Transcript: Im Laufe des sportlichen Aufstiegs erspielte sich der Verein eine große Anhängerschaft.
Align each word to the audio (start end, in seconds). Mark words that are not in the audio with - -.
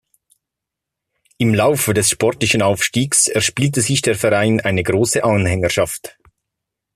Im 1.37 1.53
Laufe 1.53 1.93
des 1.93 2.09
sportlichen 2.09 2.63
Aufstiegs 2.63 3.27
erspielte 3.27 3.81
sich 3.81 4.01
der 4.01 4.15
Verein 4.15 4.59
eine 4.59 4.81
große 4.81 5.23
Anhängerschaft. 5.23 6.17